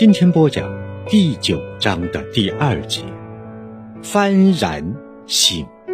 [0.00, 0.66] 今天播讲
[1.10, 3.02] 第九章的第二节，
[4.02, 4.96] 幡然
[5.26, 5.92] 醒悟。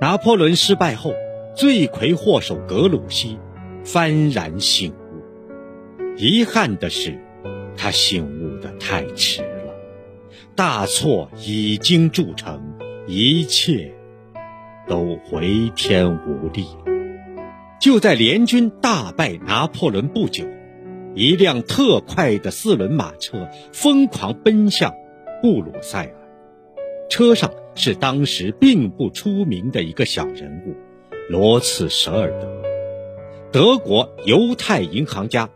[0.00, 1.14] 拿破仑失败后，
[1.54, 3.38] 罪魁祸首格鲁希
[3.84, 6.16] 幡然醒悟。
[6.16, 7.16] 遗憾的是，
[7.76, 9.72] 他醒悟的太迟了，
[10.56, 12.60] 大错已经铸成，
[13.06, 13.94] 一切
[14.88, 16.66] 都回天无力。
[17.80, 20.44] 就在联军大败拿破仑不久。
[21.14, 24.94] 一辆特快的四轮马车疯狂奔向
[25.42, 26.14] 布鲁塞尔，
[27.08, 30.76] 车上是当时并不出名的一个小人物——
[31.28, 32.62] 罗茨舍尔德，
[33.50, 35.50] 德国犹太银行家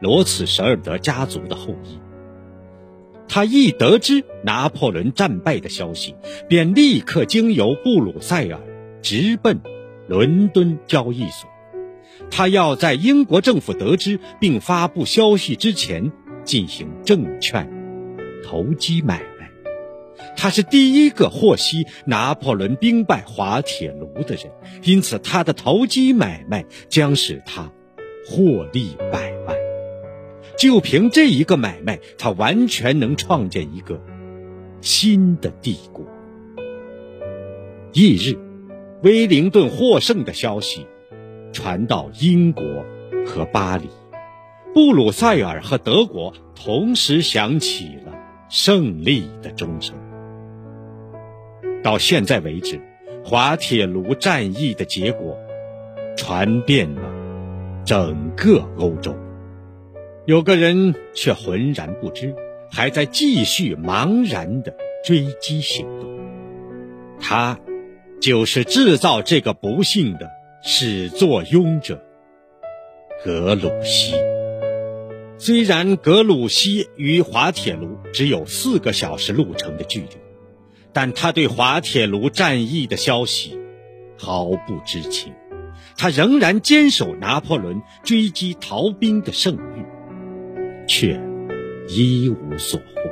[0.00, 1.98] 罗茨舍尔德家族的后裔。
[3.28, 6.14] 他一得知拿破仑战败的消息，
[6.48, 8.60] 便立刻经由布鲁塞尔
[9.02, 9.60] 直奔
[10.08, 11.50] 伦敦交易所。
[12.36, 16.10] 他要在英国政府得知并发布消息之前
[16.42, 17.70] 进行证券
[18.42, 19.52] 投机买卖。
[20.36, 24.50] 他是第一个获悉拿破仑兵败滑铁卢的人，
[24.82, 27.70] 因此他的投机买卖将使他
[28.26, 29.56] 获利百万。
[30.58, 34.02] 就凭这一个买卖，他完全能创建一个
[34.80, 36.04] 新的帝国。
[37.92, 38.36] 翌日，
[39.04, 40.88] 威灵顿获胜的消息。
[41.54, 42.62] 传到英国
[43.24, 43.88] 和巴黎，
[44.74, 48.12] 布鲁塞尔和德国同时响起了
[48.50, 49.94] 胜利的钟声。
[51.82, 52.80] 到现在为止，
[53.24, 55.38] 滑铁卢战役的结果
[56.16, 57.02] 传遍了
[57.84, 59.14] 整个欧洲，
[60.26, 62.34] 有个人却浑然不知，
[62.70, 64.74] 还在继续茫然的
[65.04, 66.10] 追击行动。
[67.20, 67.58] 他
[68.20, 70.28] 就是制造这个不幸的。
[70.66, 72.02] 始作俑者
[73.22, 74.14] 格鲁希。
[75.36, 80.08] 虽然格鲁希与滑铁卢只有四个小时路程的距离，
[80.94, 83.58] 但他对滑铁卢战役的消息
[84.16, 85.34] 毫不知情。
[85.98, 89.84] 他仍然坚守拿破仑追击逃兵的圣域，
[90.88, 91.20] 却
[91.88, 93.02] 一无所获。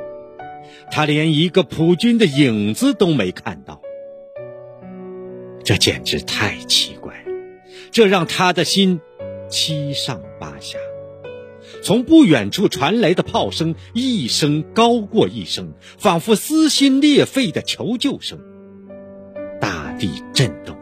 [0.89, 3.79] 他连一个普军的影子都没看到，
[5.63, 6.92] 这简直太奇。
[7.93, 8.99] 这让他的心
[9.49, 10.79] 七上八下。
[11.83, 18.39] 从不远处传来的炮声，一声高过一声，仿佛撕心裂肺的求救声。
[19.61, 20.75] 大地震动，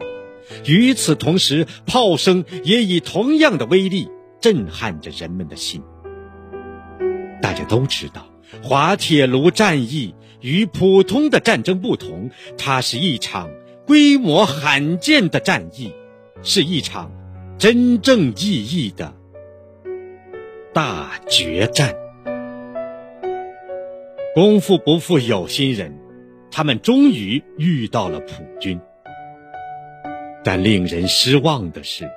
[0.64, 4.08] 与此同时，炮声也以同样的威力
[4.40, 5.82] 震撼着人们的心。
[7.42, 8.26] 大家都知道，
[8.62, 13.50] 滑铁卢战役与普通的战争不同，它是一场
[13.86, 15.92] 规模罕见的战役。
[16.42, 17.10] 是一场
[17.58, 19.14] 真正意义的
[20.72, 21.94] 大决战。
[24.34, 25.98] 功夫不负有心人，
[26.50, 28.80] 他们终于遇到了普军。
[30.42, 32.10] 但令人失望的是，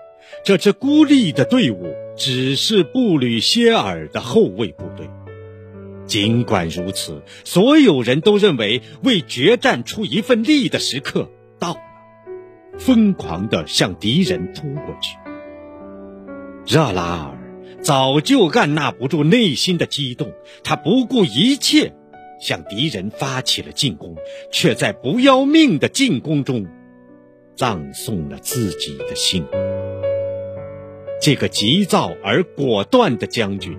[0.44, 5.10] 这支孤立的队伍只是布吕歇尔的后卫部队。
[6.08, 11.80] 尽管如此，所有人都认为为决战出一份力的时刻到了。
[12.78, 15.18] 疯狂地向敌人扑过去。
[16.66, 17.38] 热拉尔
[17.82, 20.32] 早就按捺不住内心的激动，
[20.64, 21.94] 他不顾一切
[22.42, 24.16] 向敌人发起了进攻，
[24.52, 26.66] 却在不要命的进攻中
[27.56, 29.62] 葬送了自己的性命。
[31.22, 33.78] 这个急躁而果断的将军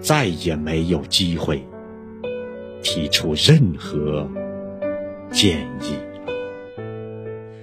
[0.00, 1.64] 再也没有机会
[2.82, 4.28] 提出任何
[5.30, 6.07] 建议。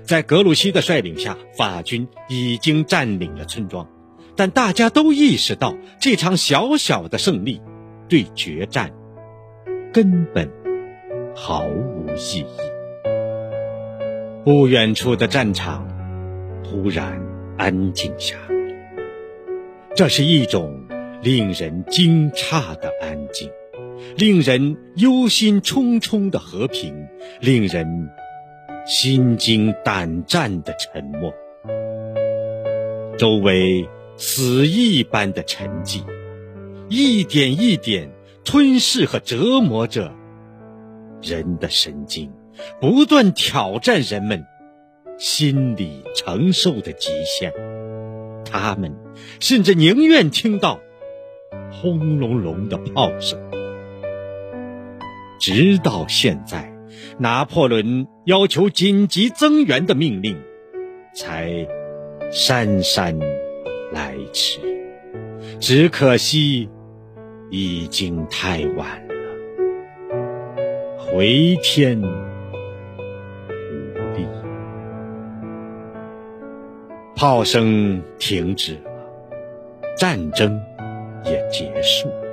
[0.05, 3.89] 在格鲁希的率领下，法军已经占领了村庄，
[4.35, 7.59] 但大家都意识到这场小小的胜利
[8.07, 8.93] 对决战
[9.91, 10.51] 根本
[11.35, 12.45] 毫无意义。
[14.43, 15.87] 不远处的战场
[16.63, 17.19] 突然
[17.57, 19.05] 安静下来，
[19.95, 20.85] 这是一种
[21.23, 23.49] 令人惊诧的安静，
[24.17, 26.93] 令人忧心忡忡的和平，
[27.41, 28.07] 令人。
[28.85, 31.33] 心惊胆战的沉默，
[33.17, 36.03] 周围死一般的沉寂，
[36.87, 38.11] 一点一点
[38.43, 40.13] 吞噬和折磨着
[41.19, 42.31] 人的神经，
[42.79, 44.45] 不断挑战人们
[45.17, 47.51] 心理承受的极限。
[48.45, 48.95] 他们
[49.39, 50.79] 甚至宁愿听到
[51.71, 53.39] 轰隆隆的炮声，
[55.39, 56.74] 直到现在。
[57.17, 60.37] 拿破仑要求紧急增援的命令，
[61.13, 61.67] 才
[62.31, 63.19] 姗姗
[63.91, 64.59] 来迟。
[65.59, 66.69] 只可惜
[67.49, 69.13] 已经太晚了，
[70.97, 72.05] 回天无
[74.17, 74.25] 力。
[77.15, 78.91] 炮声停止了，
[79.97, 80.59] 战争
[81.23, 82.24] 也结束了。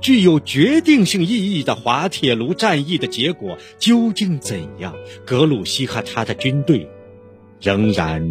[0.00, 4.94] 具有决定性意义的滑铁卢战役的结果究竟怎样？
[5.24, 6.88] 格鲁希和他的军队
[7.60, 8.30] 仍然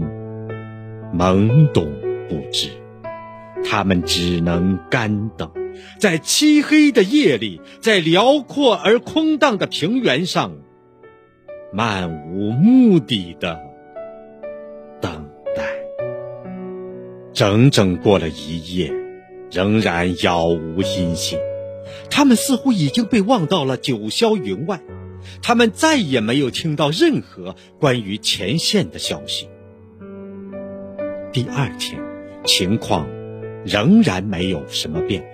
[1.14, 1.92] 懵懂
[2.30, 2.70] 不知，
[3.64, 5.52] 他们只能干等，
[6.00, 10.58] 在漆黑的夜里，在辽阔而空荡的平原上，
[11.74, 13.60] 漫无目的的
[15.02, 15.64] 等待。
[17.34, 18.92] 整整过了一夜，
[19.52, 21.40] 仍然杳无音信。
[22.10, 24.82] 他们似乎已经被忘到了九霄云外，
[25.42, 29.50] 他们再也没有听到任何关于前线的消息。
[31.32, 32.02] 第二天，
[32.46, 33.08] 情况
[33.66, 35.28] 仍然没有什么变化，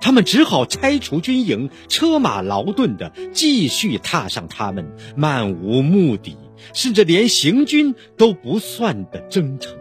[0.00, 6.36] 他们只好拆除军营，车马劳顿的继续踏上他们漫无目的，
[6.74, 9.76] 甚至连行军都不算的征程。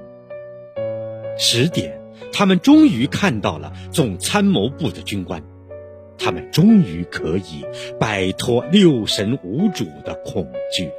[1.37, 1.98] 十点，
[2.31, 5.43] 他们终于看到了总参谋部的军官。
[6.17, 7.63] 他们终于可以
[7.97, 10.89] 摆脱六神无主的恐惧，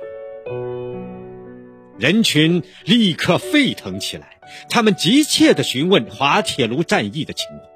[1.99, 4.39] 人群立刻沸腾起来。
[4.71, 7.71] 他们急切地询问滑铁卢战役的情况。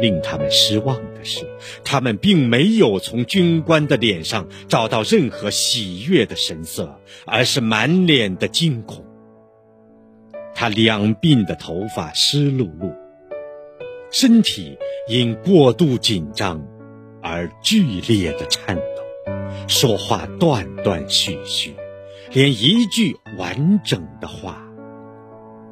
[0.00, 1.46] 令他们失望的是，
[1.84, 9.04] 他们并没有从军官的脸上找到任何喜悦的神色，而是满脸的惊恐。
[10.62, 12.94] 他两鬓的头发湿漉漉。
[14.12, 14.78] 身体
[15.08, 16.64] 因过度紧张
[17.20, 19.32] 而剧烈的颤抖，
[19.66, 21.74] 说话断断续续，
[22.30, 24.62] 连一句完整的话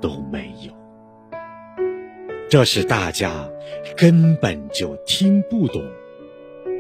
[0.01, 0.73] 都没有。
[2.49, 3.49] 这使大家
[3.97, 5.85] 根本就听不懂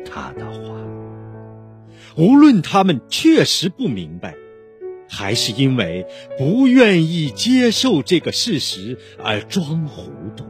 [0.04, 0.74] 他的话。
[2.16, 4.34] 无论他们确实不明白，
[5.10, 6.06] 还是因为
[6.38, 10.46] 不愿意接受这个事实而装糊涂。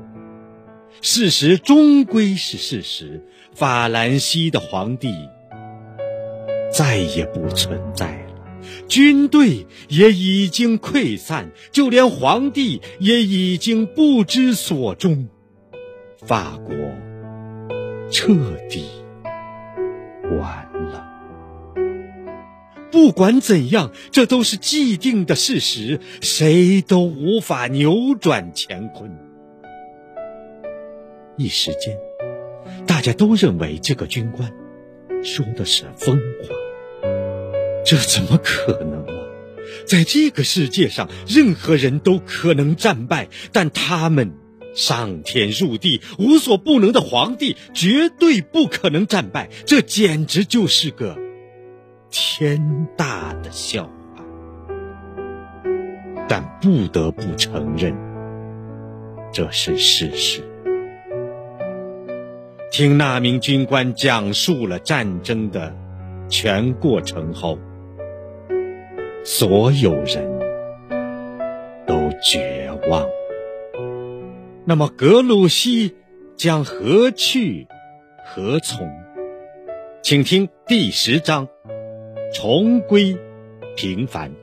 [1.01, 3.25] 事实终归是事实，
[3.55, 5.15] 法兰西的皇帝
[6.71, 8.35] 再也不存在了，
[8.87, 15.27] 军队也已经溃散，就连皇帝也已经不知所终，
[16.19, 16.77] 法国
[18.11, 18.35] 彻
[18.69, 18.85] 底
[20.39, 20.70] 完。
[22.91, 29.11] 不管怎样，这都是既定的事实，谁都无法扭转乾坤。
[31.37, 31.97] 一时间，
[32.87, 34.53] 大家都认为这个军官
[35.23, 36.55] 说的是疯话。
[37.85, 39.27] 这怎么可能啊？
[39.87, 44.35] 在这个世界上，任何人都可能战败，但他们
[44.75, 49.49] 上天入地无所不能的皇帝绝对不可能战败。
[49.65, 51.17] 这简直就是个
[52.11, 54.25] 天大的笑话。
[56.29, 57.95] 但不得不承认，
[59.33, 60.43] 这是事实。
[62.71, 65.75] 听那名军官讲述了战争的
[66.29, 67.59] 全过程后，
[69.25, 70.39] 所有人
[71.85, 73.05] 都绝望。
[74.65, 75.97] 那么格鲁希
[76.37, 77.67] 将何去
[78.25, 78.89] 何从？
[80.01, 81.49] 请听第十章：
[82.33, 83.17] 重归
[83.77, 84.40] 平凡。